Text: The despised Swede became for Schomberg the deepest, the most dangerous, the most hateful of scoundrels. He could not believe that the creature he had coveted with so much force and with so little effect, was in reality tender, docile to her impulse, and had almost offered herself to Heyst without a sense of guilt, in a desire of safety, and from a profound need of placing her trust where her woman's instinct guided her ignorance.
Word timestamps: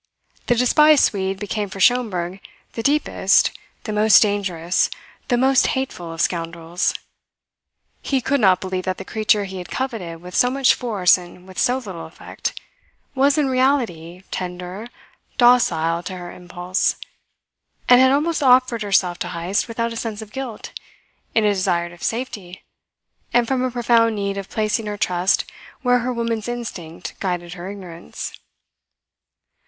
The 0.47 0.55
despised 0.55 1.03
Swede 1.03 1.39
became 1.39 1.69
for 1.69 1.79
Schomberg 1.79 2.39
the 2.73 2.81
deepest, 2.81 3.51
the 3.83 3.93
most 3.93 4.19
dangerous, 4.19 4.89
the 5.27 5.37
most 5.37 5.67
hateful 5.77 6.11
of 6.11 6.21
scoundrels. 6.21 6.95
He 8.01 8.19
could 8.19 8.41
not 8.41 8.61
believe 8.61 8.85
that 8.85 8.97
the 8.97 9.05
creature 9.05 9.43
he 9.45 9.59
had 9.59 9.69
coveted 9.69 10.19
with 10.19 10.33
so 10.33 10.49
much 10.49 10.73
force 10.73 11.19
and 11.19 11.47
with 11.47 11.59
so 11.59 11.77
little 11.77 12.07
effect, 12.07 12.59
was 13.13 13.37
in 13.37 13.47
reality 13.47 14.23
tender, 14.31 14.87
docile 15.37 16.01
to 16.01 16.17
her 16.17 16.31
impulse, 16.31 16.95
and 17.87 18.01
had 18.01 18.09
almost 18.11 18.41
offered 18.41 18.81
herself 18.81 19.19
to 19.19 19.27
Heyst 19.27 19.67
without 19.67 19.93
a 19.93 19.95
sense 19.95 20.23
of 20.23 20.31
guilt, 20.31 20.71
in 21.35 21.45
a 21.45 21.53
desire 21.53 21.93
of 21.93 22.01
safety, 22.01 22.63
and 23.35 23.47
from 23.47 23.61
a 23.61 23.69
profound 23.69 24.15
need 24.15 24.39
of 24.39 24.49
placing 24.49 24.87
her 24.87 24.97
trust 24.97 25.45
where 25.83 25.99
her 25.99 26.11
woman's 26.11 26.47
instinct 26.47 27.13
guided 27.19 27.53
her 27.53 27.69
ignorance. 27.69 28.33